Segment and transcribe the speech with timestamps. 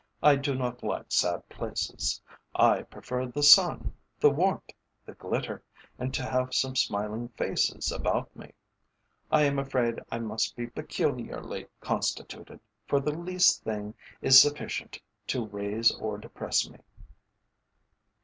[0.23, 2.19] I do not like sad places.
[2.55, 4.71] I prefer the sun, the warmth,
[5.05, 5.63] the glitter,
[5.99, 8.53] and to have smiling faces about me.
[9.31, 13.93] I am afraid I must be peculiarly constituted, for the least thing
[14.23, 16.79] is sufficient to raise or depress me."